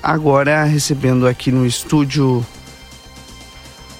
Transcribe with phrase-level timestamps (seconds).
[0.00, 2.46] Agora recebendo aqui no estúdio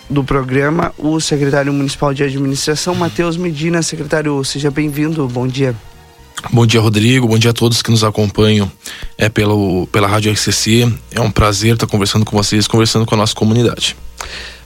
[0.08, 3.82] do programa o secretário municipal de administração, Matheus Medina.
[3.82, 5.26] Secretário, seja bem-vindo.
[5.26, 5.74] Bom dia.
[6.52, 7.26] Bom dia, Rodrigo.
[7.26, 8.70] Bom dia a todos que nos acompanham
[9.18, 10.88] é, pelo, pela Rádio RCC.
[11.10, 13.96] É um prazer estar conversando com vocês, conversando com a nossa comunidade.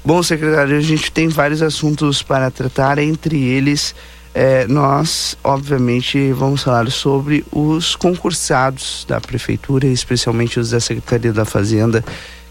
[0.05, 3.95] Bom, secretário, a gente tem vários assuntos para tratar, entre eles
[4.35, 11.45] é, nós, obviamente, vamos falar sobre os concursados da prefeitura, especialmente os da Secretaria da
[11.45, 12.03] Fazenda,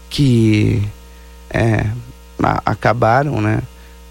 [0.08, 0.82] que
[1.50, 1.86] é,
[2.64, 3.60] acabaram, né,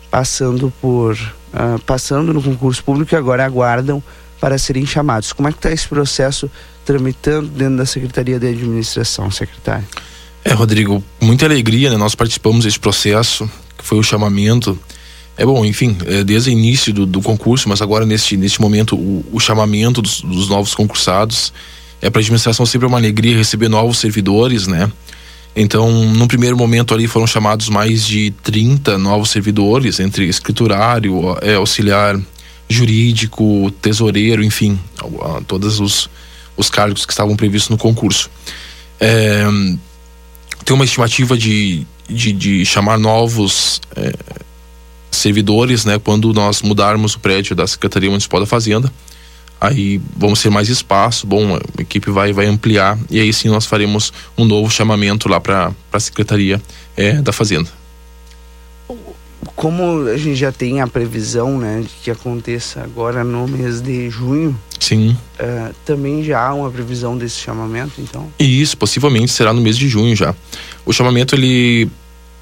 [0.09, 4.03] passando por, uh, passando no concurso público e agora aguardam
[4.39, 5.31] para serem chamados.
[5.31, 6.51] Como é que está esse processo
[6.83, 9.87] tramitando dentro da Secretaria de Administração, secretário?
[10.43, 11.97] É, Rodrigo, muita alegria, né?
[11.97, 14.77] Nós participamos desse processo, que foi o chamamento
[15.41, 18.95] é bom, enfim, é desde o início do, do, concurso, mas agora neste, neste momento
[18.95, 21.51] o, o chamamento dos, dos, novos concursados
[21.99, 24.91] é para a administração sempre uma alegria receber novos servidores, né?
[25.55, 31.55] Então, no primeiro momento ali foram chamados mais de 30 novos servidores, entre escriturário, é,
[31.55, 32.19] auxiliar
[32.69, 34.79] jurídico, tesoureiro, enfim,
[35.47, 36.07] todos os,
[36.55, 38.29] os cargos que estavam previstos no concurso.
[38.99, 39.43] É,
[40.63, 44.13] tem uma estimativa de, de, de chamar novos é,
[45.21, 48.91] servidores, né, quando nós mudarmos o prédio da Secretaria Municipal da Fazenda.
[49.59, 53.67] Aí vamos ter mais espaço, bom, a equipe vai, vai ampliar e aí sim nós
[53.67, 56.59] faremos um novo chamamento lá para a Secretaria
[56.97, 57.69] é, da Fazenda.
[59.55, 64.09] Como a gente já tem a previsão né, de que aconteça agora no mês de
[64.09, 65.15] junho, Sim.
[65.39, 68.33] Uh, também já há uma previsão desse chamamento, então?
[68.39, 70.33] Isso, possivelmente será no mês de junho já.
[70.83, 71.87] O chamamento ele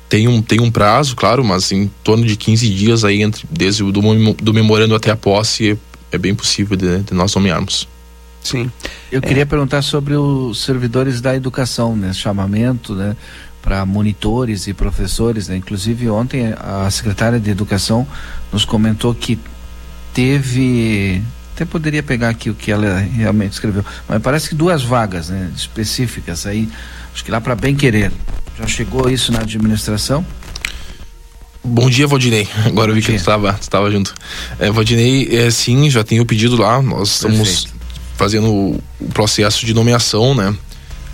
[0.10, 3.84] tem um, tem um prazo, claro, mas em torno de 15 dias aí, entre, desde
[3.84, 4.02] o do,
[4.34, 5.78] do memorando até a posse, é,
[6.16, 7.88] é bem possível de, de, nós nomearmos.
[8.44, 8.72] Sim.
[9.12, 9.22] Eu é.
[9.22, 12.12] queria perguntar sobre os servidores da educação, né?
[12.12, 13.16] Chamamento, né?
[13.62, 15.58] Para monitores e professores, né?
[15.58, 18.08] Inclusive ontem a secretária de Educação
[18.52, 19.38] nos comentou que
[20.14, 21.22] teve
[21.60, 25.52] até poderia pegar aqui o que ela realmente escreveu, mas parece que duas vagas, né,
[25.54, 26.70] específicas aí,
[27.14, 28.12] acho que lá para bem querer.
[28.58, 30.26] Já chegou isso na administração?
[31.64, 32.48] Bom dia, Valdinei.
[32.66, 34.14] Agora eu vi que estava, estava junto.
[34.58, 36.82] É, Valdinei, é, sim, já tem o pedido lá.
[36.82, 37.74] Nós estamos Perfeito.
[38.16, 38.84] fazendo o,
[39.14, 40.56] processo de nomeação, né?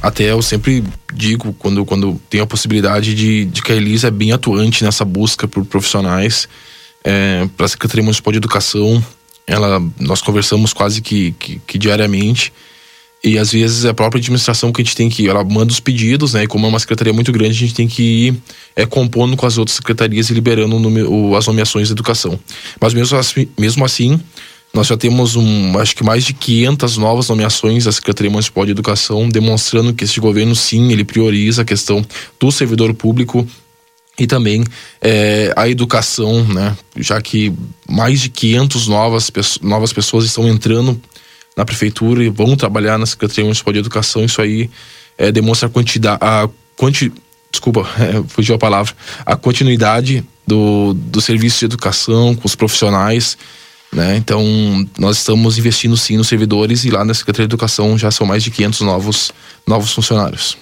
[0.01, 0.83] Até eu sempre
[1.13, 5.03] digo, quando, quando tenho a possibilidade, de, de que a Elisa é bem atuante nessa
[5.03, 6.47] busca por profissionais
[7.03, 9.03] é, para a Secretaria Municipal de Educação.
[9.47, 12.53] Ela, nós conversamos quase que, que, que diariamente.
[13.25, 15.27] E às vezes é a própria administração que a gente tem que.
[15.27, 16.43] Ela manda os pedidos, né?
[16.43, 18.35] E como é uma secretaria muito grande, a gente tem que ir
[18.75, 20.77] é, compondo com as outras secretarias e liberando
[21.09, 22.39] o, as nomeações de educação.
[22.79, 24.19] Mas mesmo assim, mesmo assim,
[24.71, 28.71] nós já temos um, acho que mais de 500 novas nomeações da Secretaria Municipal de
[28.71, 32.05] Educação, demonstrando que este governo, sim, ele prioriza a questão
[32.39, 33.47] do servidor público
[34.19, 34.63] e também
[35.01, 36.77] é, a educação, né?
[36.97, 37.51] Já que
[37.89, 39.31] mais de 500 novas,
[39.63, 41.01] novas pessoas estão entrando
[41.55, 44.25] na prefeitura e vão trabalhar na Secretaria Municipal de Educação.
[44.25, 44.69] Isso aí
[45.17, 47.11] é, demonstra a quantidade, a quanti,
[47.49, 48.93] desculpa, é, fugiu a palavra,
[49.25, 53.37] a continuidade do, do serviço de educação com os profissionais.
[53.91, 54.17] Né?
[54.17, 54.43] Então,
[54.97, 58.43] nós estamos investindo sim nos servidores e lá na Secretaria de Educação já são mais
[58.43, 59.31] de 500 novos,
[59.65, 60.57] novos funcionários.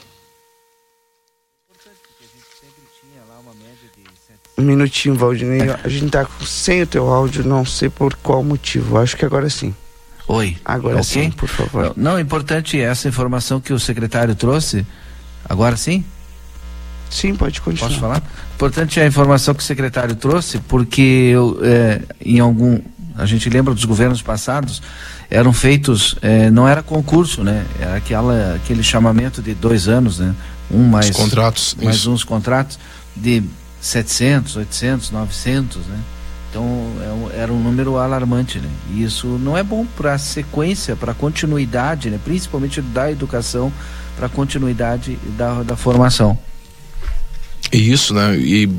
[4.56, 5.62] Um minutinho, Valdinei.
[5.84, 9.00] A gente tá sem o teu áudio, não sei por qual motivo.
[9.00, 9.74] Acho que agora sim.
[10.28, 10.58] Oi.
[10.64, 11.04] Agora okay.
[11.04, 11.94] sim, por favor.
[11.96, 14.86] Não, é importante essa informação que o secretário trouxe.
[15.48, 16.04] Agora sim?
[17.10, 17.90] Sim, pode continuar.
[17.90, 18.24] Posso falar?
[18.56, 22.80] Importante a informação que o secretário trouxe, porque eu, é, em algum.
[23.16, 24.82] A gente lembra dos governos passados,
[25.30, 26.16] eram feitos.
[26.22, 27.66] É, não era concurso, né?
[27.80, 30.34] Era aquela, aquele chamamento de dois anos, né?
[30.72, 31.10] Um mais.
[31.12, 31.76] Os contratos.
[31.82, 32.12] Mais isso.
[32.12, 32.80] uns contratos
[33.16, 33.44] de
[33.80, 36.00] 700, 800, 900, né?
[36.54, 38.70] Então é era um número alarmante, né?
[38.92, 42.20] E isso não é bom para a sequência, para a continuidade, né?
[42.24, 43.74] principalmente da educação,
[44.16, 46.38] para a continuidade da, da formação.
[47.72, 48.38] Isso, né?
[48.38, 48.70] E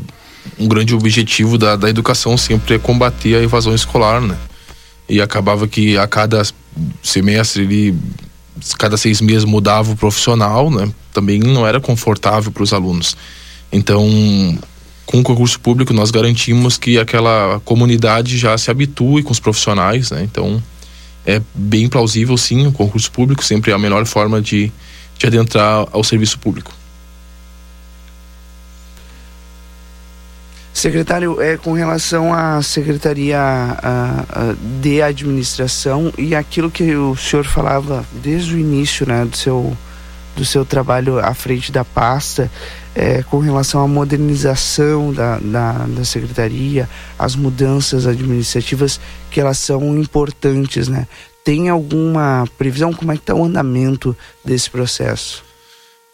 [0.56, 4.36] um grande objetivo da, da educação sempre é combater a evasão escolar, né?
[5.08, 6.42] E acabava que a cada
[7.02, 7.98] semestre ele
[8.78, 10.88] cada seis meses mudava o profissional, né?
[11.12, 13.16] Também não era confortável para os alunos.
[13.72, 14.08] Então
[15.06, 20.10] com o concurso público nós garantimos que aquela comunidade já se habitue com os profissionais,
[20.10, 20.22] né?
[20.22, 20.62] Então
[21.26, 24.72] é bem plausível sim o concurso público sempre é a melhor forma de,
[25.18, 26.72] de adentrar ao serviço público.
[30.74, 37.44] Secretário, é, com relação à Secretaria a, a, de Administração e aquilo que o senhor
[37.44, 39.76] falava desde o início né, do seu
[40.36, 42.50] do seu trabalho à frente da pasta
[42.94, 46.88] é, com relação à modernização da, da, da, secretaria,
[47.18, 49.00] as mudanças administrativas
[49.30, 51.06] que elas são importantes, né?
[51.44, 52.92] Tem alguma previsão?
[52.92, 55.42] Como é que está o andamento desse processo?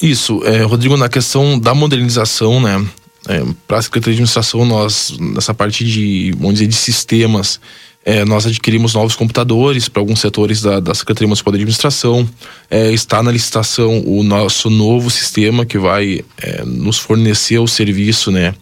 [0.03, 2.85] Isso, é, Rodrigo, na questão da modernização, né?
[3.29, 7.61] É, Para a Secretaria de Administração, nós, nessa parte de, vamos dizer, de sistemas,
[8.05, 12.29] é, nós adquirimos novos computadores para alguns setores da, da Secretaria Municipal de Administração.
[12.71, 18.31] É, está na licitação o nosso novo sistema que vai é, nos fornecer o serviço
[18.31, 18.55] né,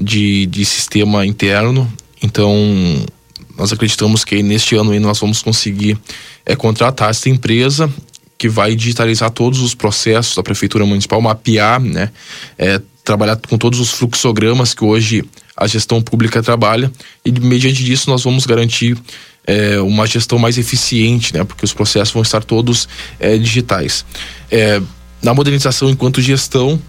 [0.00, 1.90] de, de sistema interno.
[2.22, 2.54] Então,
[3.58, 5.98] nós acreditamos que neste ano nós vamos conseguir
[6.44, 7.92] é, contratar essa empresa
[8.38, 12.10] que vai digitalizar todos os processos da Prefeitura Municipal, mapear, né,
[12.56, 15.24] é, trabalhar com todos os fluxogramas que hoje
[15.56, 16.92] a gestão pública trabalha
[17.24, 18.96] e mediante disso nós vamos garantir
[19.46, 21.44] é, uma gestão mais eficiente, né?
[21.44, 22.88] Porque os processos vão estar todos
[23.18, 24.04] é, digitais.
[24.50, 24.82] É,
[25.22, 26.80] na modernização enquanto gestão,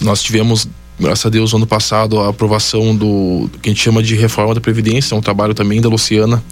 [0.00, 0.68] nós tivemos,
[1.00, 4.60] graças a Deus, ano passado a aprovação do que a gente chama de reforma da
[4.60, 6.42] Previdência, é um trabalho também da Luciana,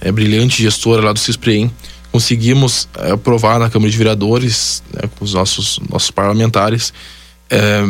[0.00, 1.70] é brilhante gestora lá do CISPREM.
[2.10, 6.92] Conseguimos é, aprovar na Câmara de Vereadores, né, com os nossos, nossos parlamentares,
[7.48, 7.84] é,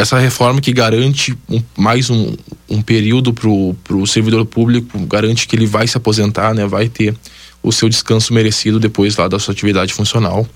[0.00, 2.34] essa reforma que garante um, mais um,
[2.68, 7.14] um período para o servidor público, garante que ele vai se aposentar, né, vai ter
[7.62, 10.46] o seu descanso merecido depois lá da sua atividade funcional.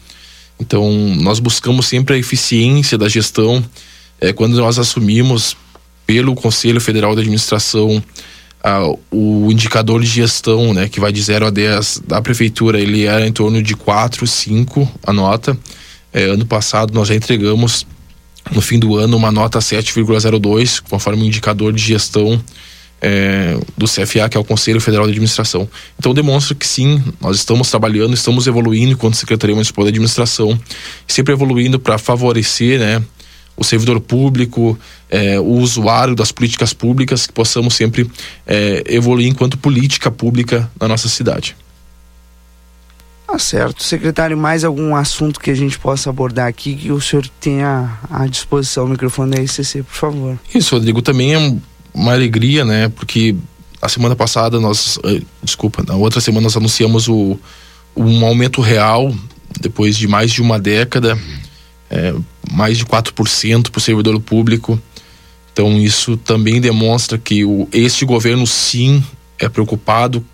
[0.58, 3.62] Então, nós buscamos sempre a eficiência da gestão.
[4.19, 5.55] É, quando nós assumimos
[6.06, 8.02] pelo Conselho Federal de Administração
[9.11, 13.26] o indicador de gestão, né, que vai de 0 a 10 da prefeitura, ele era
[13.26, 15.58] em torno de 4, 5 a nota.
[16.11, 17.87] É, ano passado nós já entregamos
[18.50, 22.43] no fim do ano uma nota 7,02, conforme o indicador de gestão
[23.00, 25.69] é, do CFA, que é o Conselho Federal de Administração.
[25.99, 30.58] Então demonstra que sim, nós estamos trabalhando, estamos evoluindo enquanto Secretaria Municipal de Administração,
[31.06, 33.02] sempre evoluindo para favorecer né,
[33.56, 34.79] o servidor público,
[35.11, 38.11] é, o usuário das políticas públicas, que possamos sempre
[38.47, 41.56] é, evoluir enquanto política pública na nossa cidade.
[43.35, 43.83] Tá certo.
[43.83, 48.29] Secretário, mais algum assunto que a gente possa abordar aqui que o senhor tenha à
[48.29, 48.85] disposição?
[48.85, 50.39] O microfone da ICC, por favor.
[50.55, 51.57] Isso, Rodrigo, também é
[51.93, 52.89] uma alegria, né?
[52.91, 53.35] Porque
[53.83, 57.37] a semana passada nós, eh, desculpa, na outra semana nós anunciamos o,
[57.97, 59.13] um aumento real,
[59.61, 61.19] depois de mais de uma década,
[61.91, 62.15] é,
[62.53, 64.81] mais de 4% para o servidor público.
[65.53, 69.03] Então isso também demonstra que o, este governo sim
[69.41, 70.25] é preocupado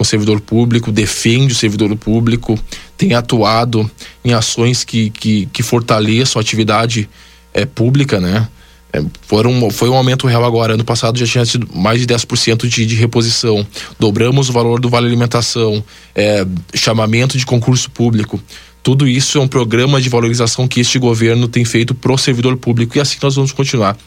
[0.00, 2.58] o servidor público, defende o servidor público,
[2.96, 3.88] tem atuado
[4.24, 7.06] em ações que, que, que fortaleçam a atividade
[7.52, 8.48] é, pública, né?
[8.94, 10.72] É, foram, foi um aumento real agora.
[10.72, 13.64] Ano passado já tinha sido mais de 10% de, de reposição.
[13.98, 18.40] Dobramos o valor do Vale Alimentação, é, chamamento de concurso público.
[18.82, 22.96] Tudo isso é um programa de valorização que este governo tem feito pro servidor público
[22.96, 23.98] e assim nós vamos continuar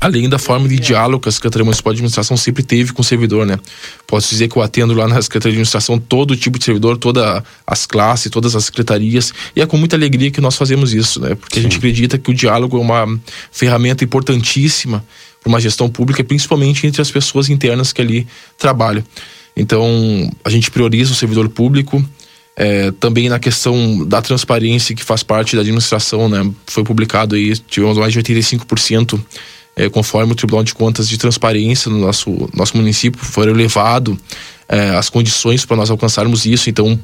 [0.00, 3.04] além da forma de diálogo que a Secretaria Municipal de Administração sempre teve com o
[3.04, 3.58] servidor, né?
[4.06, 7.42] Posso dizer que eu atendo lá na Secretaria de Administração todo tipo de servidor, todas
[7.66, 11.34] as classes, todas as secretarias, e é com muita alegria que nós fazemos isso, né?
[11.34, 11.60] Porque Sim.
[11.60, 13.20] a gente acredita que o diálogo é uma
[13.50, 15.04] ferramenta importantíssima
[15.42, 18.26] para uma gestão pública, principalmente entre as pessoas internas que ali
[18.58, 19.04] trabalham.
[19.56, 22.04] Então, a gente prioriza o servidor público,
[22.56, 26.48] é, também na questão da transparência que faz parte da administração, né?
[26.66, 29.20] Foi publicado aí, tivemos mais de 85%
[29.76, 34.18] é, conforme o Tribunal de Contas de Transparência no nosso, nosso município, foram elevado
[34.68, 36.98] é, as condições para nós alcançarmos isso, então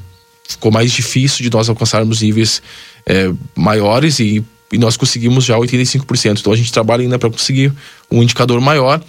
[0.47, 2.61] ficou mais difícil de nós alcançarmos níveis
[3.05, 6.39] é, maiores e, e nós conseguimos já 85%.
[6.39, 7.73] Então a gente trabalha ainda para conseguir
[8.09, 9.01] um indicador maior,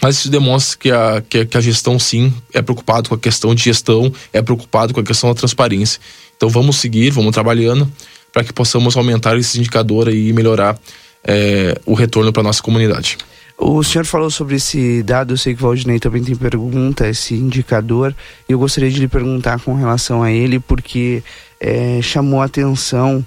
[0.00, 3.54] mas isso demonstra que a, que, que a gestão sim é preocupado com a questão
[3.54, 6.00] de gestão, é preocupado com a questão da transparência.
[6.36, 7.90] Então vamos seguir, vamos trabalhando
[8.32, 10.78] para que possamos aumentar esse indicador e melhorar
[11.24, 13.18] é, o retorno para nossa comunidade.
[13.56, 17.34] O senhor falou sobre esse dado, eu sei que o Valdinei também tem pergunta, esse
[17.34, 18.14] indicador,
[18.48, 21.22] e eu gostaria de lhe perguntar com relação a ele, porque
[21.60, 23.24] é, chamou a atenção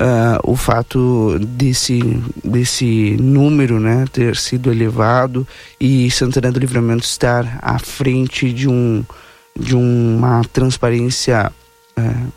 [0.00, 2.00] uh, o fato desse,
[2.42, 5.46] desse número né, ter sido elevado
[5.80, 9.04] e Santana do Livramento estar à frente de, um,
[9.58, 11.52] de uma transparência
[11.98, 12.32] uh,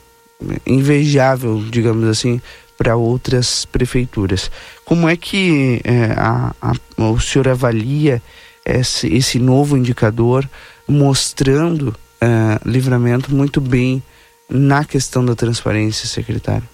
[0.66, 2.42] invejável, digamos assim,
[2.78, 4.52] para outras prefeituras.
[4.86, 8.22] Como é que é, a, a, o senhor avalia
[8.66, 10.48] esse, esse novo indicador
[10.88, 14.02] mostrando é, livramento muito bem
[14.50, 16.68] na questão da transparência, secretário?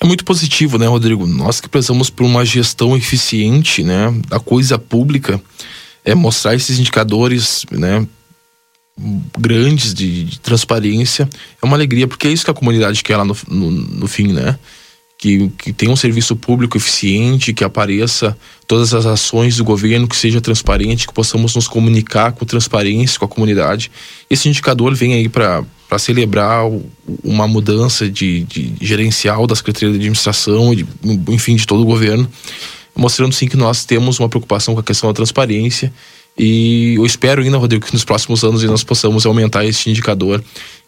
[0.00, 1.26] É muito positivo, né, Rodrigo?
[1.26, 5.40] Nós que prezamos por uma gestão eficiente, né, da coisa pública,
[6.04, 8.06] é mostrar esses indicadores, né,
[9.38, 11.28] grandes de, de transparência
[11.60, 14.32] é uma alegria porque é isso que a comunidade quer lá no, no, no fim,
[14.32, 14.58] né?
[15.24, 20.14] Que, que tenha um serviço público eficiente, que apareça todas as ações do governo, que
[20.14, 23.90] seja transparente, que possamos nos comunicar com transparência com a comunidade.
[24.28, 26.64] Esse indicador vem aí para para celebrar
[27.22, 30.84] uma mudança de, de, gerencial da Secretaria de Administração de,
[31.28, 32.28] enfim, de todo o governo,
[32.96, 35.92] mostrando sim que nós temos uma preocupação com a questão da transparência
[36.36, 40.42] e eu espero ainda, Rodrigo, que nos próximos anos nós possamos aumentar esse indicador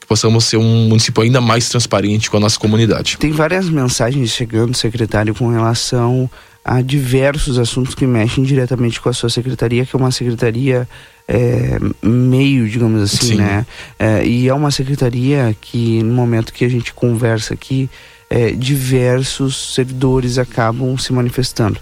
[0.06, 3.18] que possamos ser um município ainda mais transparente com a nossa comunidade.
[3.18, 6.30] Tem várias mensagens chegando, secretário, com relação
[6.64, 10.88] a diversos assuntos que mexem diretamente com a sua secretaria, que é uma secretaria
[11.28, 13.36] é, meio, digamos assim, Sim.
[13.36, 13.66] né?
[13.98, 17.90] É, e é uma secretaria que, no momento que a gente conversa aqui,
[18.28, 21.78] é, diversos servidores acabam se manifestando.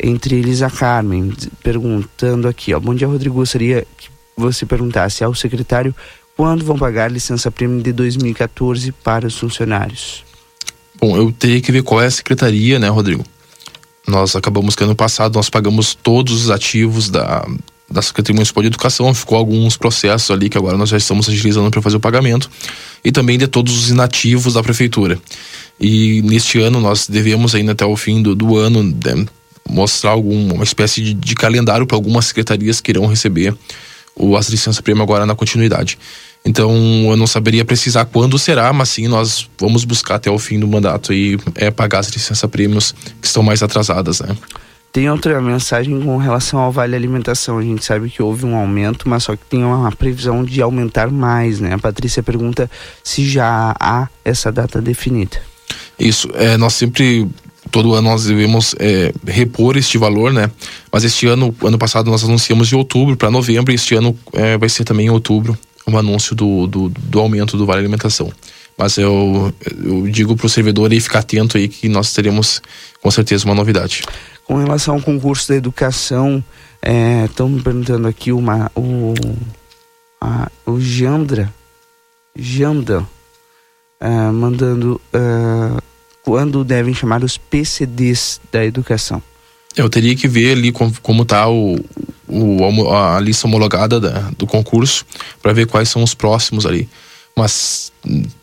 [0.00, 5.34] Entre eles a Carmen, perguntando aqui, ó, bom dia Rodrigo, gostaria que você perguntasse ao
[5.34, 5.94] secretário
[6.36, 10.24] quando vão pagar licença prêmio de 2014 para os funcionários?
[11.00, 13.24] Bom, eu teria que ver qual é a secretaria, né, Rodrigo?
[14.06, 17.46] Nós acabamos que ano passado nós pagamos todos os ativos da,
[17.90, 21.70] da Secretaria Municipal de Educação, ficou alguns processos ali que agora nós já estamos agilizando
[21.70, 22.50] para fazer o pagamento,
[23.04, 25.18] e também de todos os inativos da Prefeitura.
[25.80, 29.26] E neste ano nós devemos ainda até o fim do, do ano né,
[29.68, 33.54] mostrar alguma espécie de, de calendário para algumas secretarias que irão receber
[34.16, 35.98] o, as licenças prêmio agora na continuidade.
[36.44, 36.70] Então
[37.10, 40.68] eu não saberia precisar quando será, mas sim nós vamos buscar até o fim do
[40.68, 44.36] mandato e é, pagar as licenças prêmios que estão mais atrasadas, né?
[44.92, 47.58] Tem outra mensagem com relação ao vale alimentação.
[47.58, 51.10] A gente sabe que houve um aumento, mas só que tem uma previsão de aumentar
[51.10, 51.74] mais, né?
[51.74, 52.70] A Patrícia pergunta
[53.02, 55.36] se já há essa data definida.
[55.98, 57.28] Isso, é, nós sempre
[57.74, 60.48] todo ano nós devemos é, repor este valor, né?
[60.92, 64.56] Mas este ano, ano passado nós anunciamos de outubro para novembro e este ano é,
[64.56, 68.32] vai ser também em outubro um anúncio do, do, do, aumento do vale alimentação.
[68.78, 69.52] Mas eu,
[69.84, 72.62] eu digo para o servidor aí ficar atento aí que nós teremos
[73.02, 74.04] com certeza uma novidade.
[74.44, 76.44] Com relação ao concurso da educação,
[77.28, 79.14] estão é, me perguntando aqui uma, o,
[80.20, 81.52] a, o Jandra,
[82.36, 83.04] Janda,
[84.00, 85.82] é, mandando uh,
[86.24, 89.22] quando devem chamar os PCDs da educação.
[89.76, 91.76] Eu teria que ver ali como, como tá o,
[92.28, 95.04] o, a lista homologada da, do concurso
[95.42, 96.88] para ver quais são os próximos ali.
[97.36, 97.92] Mas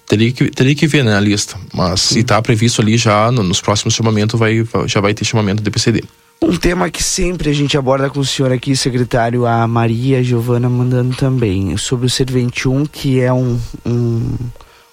[0.05, 1.57] teria que, teria que ver né, a lista.
[1.73, 2.15] Mas Sim.
[2.15, 5.71] se está previsto ali já no, nos próximos chamamentos, vai, já vai ter chamamento do
[5.71, 6.03] PCD.
[6.43, 10.67] Um tema que sempre a gente aborda com o senhor aqui, secretário, a Maria Giovana
[10.67, 14.35] mandando também, sobre o Servente 1, que é um, um,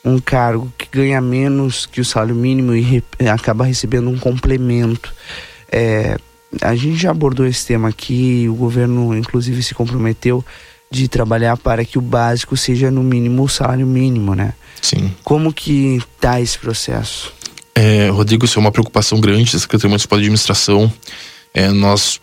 [0.04, 5.12] um cargo que ganha menos que o salário mínimo e re, acaba recebendo um complemento.
[5.70, 6.16] É,
[6.62, 10.44] a gente já abordou esse tema aqui, o governo inclusive se comprometeu
[10.90, 14.54] de trabalhar para que o básico seja no mínimo o salário mínimo, né?
[14.80, 15.12] Sim.
[15.22, 17.32] Como que tá esse processo?
[17.74, 20.92] É, Rodrigo, isso é uma preocupação grande da Secretaria Municipal de Administração.
[21.52, 22.20] É, nós,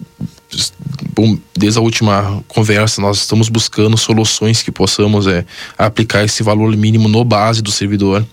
[1.13, 5.45] bom, desde a última conversa, nós estamos buscando soluções que possamos é,
[5.77, 8.25] aplicar esse valor mínimo no base do servidor.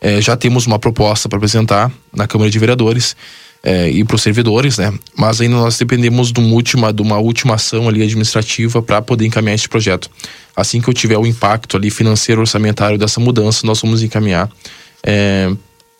[0.00, 3.14] É, já temos uma proposta para apresentar na Câmara de Vereadores
[3.62, 4.92] é, e para os servidores, né?
[5.16, 9.26] Mas ainda nós dependemos de uma última, de uma última ação ali administrativa para poder
[9.26, 10.10] encaminhar esse projeto.
[10.56, 14.50] Assim que eu tiver o impacto ali financeiro orçamentário dessa mudança, nós vamos encaminhar
[15.04, 15.50] é,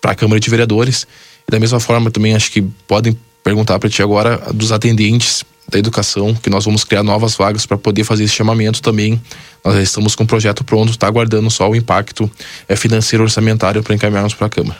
[0.00, 1.06] para a Câmara de Vereadores.
[1.46, 5.78] E da mesma forma também acho que podem perguntar para ti agora dos atendentes da
[5.78, 9.20] educação, que nós vamos criar novas vagas para poder fazer esse chamamento também.
[9.64, 12.30] Nós já estamos com o projeto pronto, está aguardando só o impacto
[12.68, 14.78] é, financeiro orçamentário para encaminharmos para a Câmara.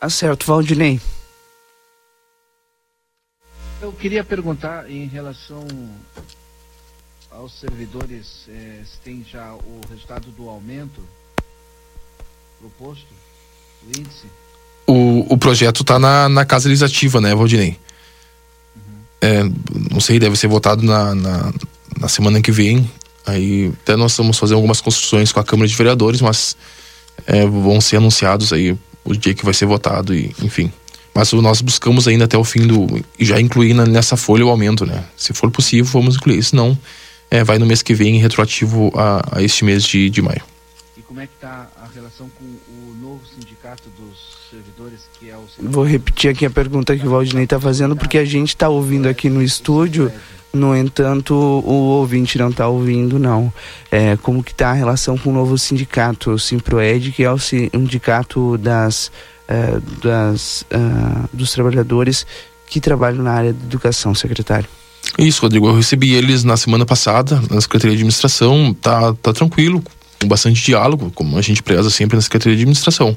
[0.00, 1.00] Acerto, Valdinei.
[3.82, 5.66] Eu queria perguntar em relação
[7.30, 11.00] aos servidores, eh, se tem já o resultado do aumento
[12.58, 13.06] proposto,
[13.86, 14.26] o índice?
[14.86, 17.78] O, o projeto está na, na casa legislativa, né, Valdinei?
[19.20, 19.42] É,
[19.90, 21.52] não sei, deve ser votado na, na,
[22.00, 22.90] na, semana que vem.
[23.26, 26.56] Aí até nós estamos fazendo algumas construções com a Câmara de Vereadores, mas
[27.26, 30.72] é, vão ser anunciados aí o dia que vai ser votado e enfim.
[31.14, 32.86] Mas nós buscamos ainda até o fim do.
[33.18, 35.04] e já incluir nessa folha o aumento, né?
[35.16, 36.42] Se for possível, vamos incluir.
[36.42, 36.78] Se não,
[37.30, 40.42] é, vai no mês que vem, retroativo a, a este mês de, de maio.
[40.96, 42.79] E como é que está a relação com o
[43.10, 45.44] novo sindicato dos servidores, que é o.
[45.58, 49.08] Vou repetir aqui a pergunta que o Valdinei está fazendo, porque a gente está ouvindo
[49.08, 50.12] aqui no estúdio.
[50.52, 53.52] No entanto, o ouvinte não está ouvindo, não.
[53.90, 57.38] É, como que está a relação com o novo sindicato, o Simproed, que é o
[57.38, 59.12] sindicato das
[59.48, 62.26] uh, das, uh, dos trabalhadores
[62.68, 64.68] que trabalham na área de educação, secretário.
[65.18, 65.68] Isso, Rodrigo.
[65.68, 68.74] Eu recebi eles na semana passada na Secretaria de Administração.
[68.74, 69.82] Tá, tá tranquilo,
[70.20, 73.16] com bastante diálogo, como a gente preza sempre na Secretaria de Administração.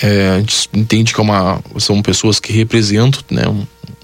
[0.00, 3.42] É, a gente entende que é uma, são pessoas que representam né,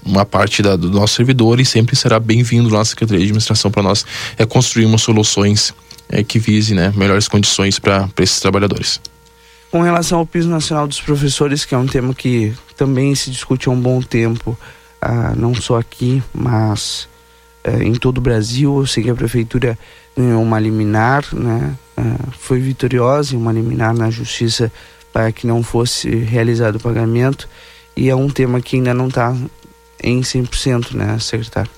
[0.05, 3.69] uma parte da, do nosso servidor e sempre será bem-vindo lá na Secretaria de Administração
[3.69, 4.05] para nós
[4.37, 5.73] é, construirmos soluções
[6.07, 9.01] é, que visem né, melhores condições para esses trabalhadores.
[9.71, 13.67] Com relação ao piso nacional dos professores, que é um tema que também se discute
[13.67, 14.57] há um bom tempo,
[15.01, 17.07] ah, não só aqui, mas
[17.63, 18.79] eh, em todo o Brasil.
[18.79, 19.77] Eu sei que a prefeitura
[20.15, 21.73] ganhou uma liminar, né?
[22.01, 24.71] Ah, foi vitoriosa em uma liminar na justiça
[25.13, 27.47] para que não fosse realizado o pagamento.
[27.95, 29.35] E é um tema que ainda não está
[30.03, 31.69] em 100%, né, secretário?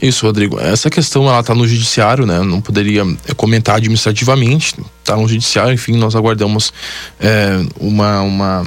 [0.00, 0.58] Isso, Rodrigo.
[0.58, 2.42] Essa questão ela está no judiciário, né?
[2.42, 4.74] Não poderia é, comentar administrativamente.
[5.00, 5.74] Está no judiciário.
[5.74, 6.72] Enfim, nós aguardamos
[7.20, 8.66] é, uma, uma,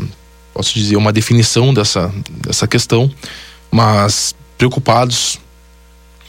[0.54, 3.10] posso dizer, uma definição dessa dessa questão.
[3.72, 5.39] Mas preocupados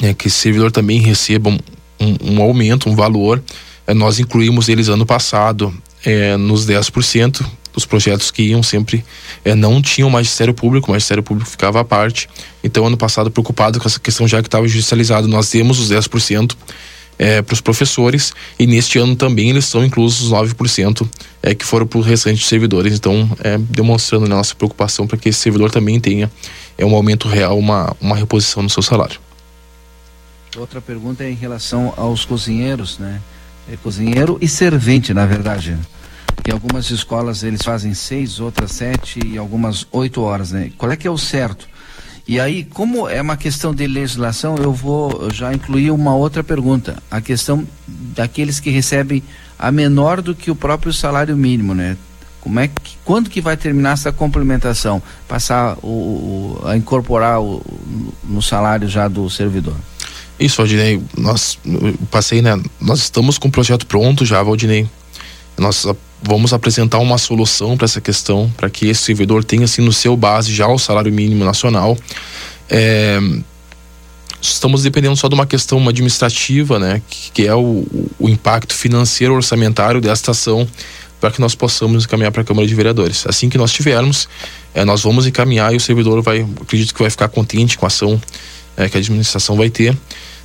[0.01, 1.61] é, que esse servidor também receba um,
[2.23, 3.43] um aumento, um valor.
[3.87, 9.05] É, nós incluímos eles ano passado é, nos 10% dos projetos que iam sempre
[9.45, 12.29] é, não tinham magistério público, o magistério público ficava à parte.
[12.63, 16.57] Então, ano passado, preocupado com essa questão já que estava judicializado, nós demos os 10%
[17.19, 21.07] é, para os professores e neste ano também eles são inclusos os 9%
[21.43, 22.95] é, que foram para o restante de servidores.
[22.95, 26.31] Então, é, demonstrando a nossa preocupação para que esse servidor também tenha
[26.79, 29.21] é, um aumento real, uma, uma reposição no seu salário.
[30.57, 33.21] Outra pergunta é em relação aos cozinheiros, né?
[33.71, 35.79] É cozinheiro e servente, na verdade.
[36.45, 40.73] Em algumas escolas eles fazem seis, outras sete e algumas oito horas, né?
[40.77, 41.69] Qual é que é o certo?
[42.27, 47.01] E aí, como é uma questão de legislação, eu vou já incluir uma outra pergunta.
[47.09, 49.23] A questão daqueles que recebem
[49.57, 51.97] a menor do que o próprio salário mínimo, né?
[52.41, 55.01] Como é que, quando que vai terminar essa complementação?
[55.29, 57.63] Passar o, o a incorporar o,
[58.25, 59.77] no salário já do servidor?
[60.41, 61.59] Isso, Valdinei, nós
[62.11, 62.59] passei, né?
[62.81, 64.89] Nós estamos com o projeto pronto já, Valdinei.
[65.59, 65.87] Nós
[66.23, 70.17] vamos apresentar uma solução para essa questão, para que esse servidor tenha assim no seu
[70.17, 71.97] base já o salário mínimo nacional.
[72.71, 73.19] É,
[74.41, 77.87] estamos dependendo só de uma questão administrativa, né, que, que é o,
[78.19, 80.67] o, impacto financeiro orçamentário desta ação
[81.21, 83.27] para que nós possamos encaminhar para a Câmara de Vereadores.
[83.27, 84.27] Assim que nós tivermos,
[84.73, 87.89] é, nós vamos encaminhar e o servidor vai, acredito que vai ficar contente com a
[87.89, 88.19] ação
[88.77, 89.95] é, que a administração vai ter.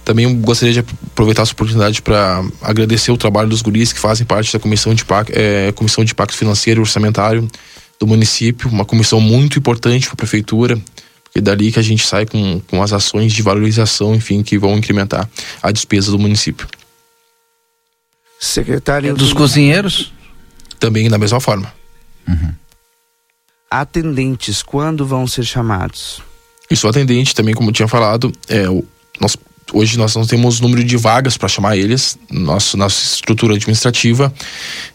[0.06, 4.54] Também gostaria de aproveitar essa oportunidade para agradecer o trabalho dos guris que fazem parte
[4.54, 7.50] da comissão de, é, comissão de Pacto Financeiro e Orçamentário
[8.00, 10.80] do município, uma comissão muito importante para a prefeitura,
[11.24, 14.78] porque dali que a gente sai com, com as ações de valorização, enfim, que vão
[14.78, 15.28] incrementar
[15.62, 16.68] a despesa do município.
[18.39, 19.10] Secretário.
[19.10, 20.13] É dos cozinheiros?
[20.80, 21.74] Também da mesma forma.
[22.28, 22.54] Uhum.
[23.72, 26.22] Atendentes, quando vão ser chamados?
[26.70, 28.84] Isso, atendente também, como tinha falado, é, o,
[29.20, 29.36] nós
[29.73, 34.34] hoje nós não temos número de vagas para chamar eles, nosso, nossa estrutura administrativa,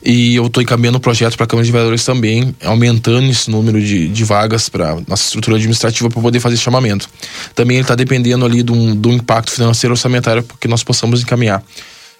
[0.02, 3.80] e eu estou encaminhando o projeto para a Câmara de Vereadores também, aumentando esse número
[3.80, 7.08] de, de vagas para nossa estrutura administrativa para poder fazer chamamento.
[7.54, 11.62] Também ele está dependendo ali do, do impacto financeiro orçamentário que nós possamos encaminhar.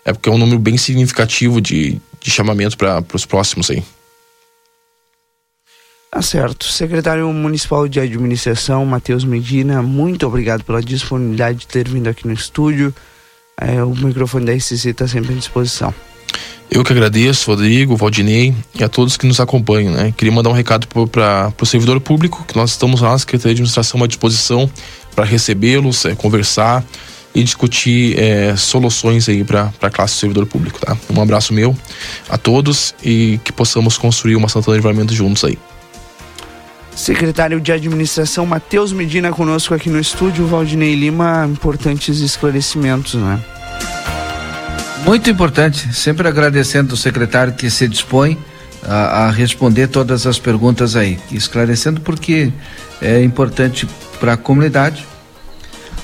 [0.04, 3.82] É porque é um número bem significativo de, de chamamento para os próximos aí.
[6.10, 6.66] Tá certo.
[6.66, 12.32] Secretário Municipal de Administração, Matheus Medina, muito obrigado pela disponibilidade de ter vindo aqui no
[12.32, 12.92] estúdio.
[13.56, 15.94] É, o microfone da RCC está sempre à disposição.
[16.68, 19.92] Eu que agradeço, Rodrigo, Valdinei e a todos que nos acompanham.
[19.92, 20.12] Né?
[20.16, 23.60] Queria mandar um recado para o servidor público, que nós estamos lá na Secretaria de
[23.60, 24.68] Administração à disposição
[25.14, 26.84] para recebê-los, é, conversar
[27.32, 30.80] e discutir é, soluções aí para a classe do servidor público.
[30.80, 30.96] Tá?
[31.08, 31.76] Um abraço meu
[32.28, 35.56] a todos e que possamos construir uma Santana de Livramento juntos aí.
[37.00, 43.40] Secretário de Administração Matheus Medina conosco aqui no estúdio, Valdinei Lima, importantes esclarecimentos, né?
[45.02, 48.36] Muito importante, sempre agradecendo o secretário que se dispõe
[48.82, 52.52] a, a responder todas as perguntas aí, esclarecendo porque
[53.00, 53.88] é importante
[54.20, 55.06] para a comunidade,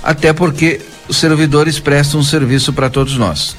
[0.03, 3.55] até porque os servidores prestam um serviço para todos nós.